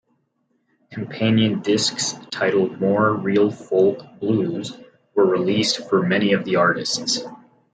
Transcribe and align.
Companion 0.89 1.61
discs, 1.61 2.13
titled 2.31 2.79
More 2.81 3.13
Real 3.13 3.51
Folk 3.51 3.99
Blues, 4.19 4.75
were 5.13 5.27
released 5.27 5.87
for 5.89 6.01
many 6.03 6.33
of 6.33 6.43
the 6.43 6.55
artists. 6.55 7.21